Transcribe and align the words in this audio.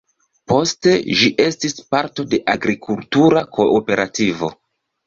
Poste 0.51 0.93
ĝi 1.19 1.29
estis 1.45 1.77
parto 1.91 2.27
de 2.35 2.41
agrikultura 2.57 3.47
kooperativo. 3.61 4.57